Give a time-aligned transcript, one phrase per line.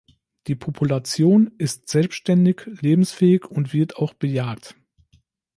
[0.47, 4.73] Die Population ist selbständig lebensfähig und wird auch bejagt.